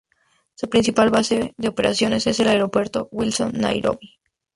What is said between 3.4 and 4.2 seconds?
Nairobi.